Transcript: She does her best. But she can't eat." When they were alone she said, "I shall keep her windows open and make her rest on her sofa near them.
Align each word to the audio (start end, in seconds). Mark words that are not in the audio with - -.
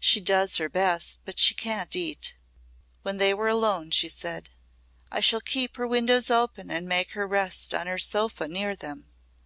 She 0.00 0.18
does 0.18 0.56
her 0.56 0.70
best. 0.70 1.18
But 1.26 1.38
she 1.38 1.52
can't 1.52 1.94
eat." 1.94 2.38
When 3.02 3.18
they 3.18 3.34
were 3.34 3.48
alone 3.48 3.90
she 3.90 4.08
said, 4.08 4.48
"I 5.12 5.20
shall 5.20 5.42
keep 5.42 5.76
her 5.76 5.86
windows 5.86 6.30
open 6.30 6.70
and 6.70 6.88
make 6.88 7.10
her 7.12 7.26
rest 7.26 7.74
on 7.74 7.86
her 7.86 7.98
sofa 7.98 8.48
near 8.48 8.74
them. 8.74 9.08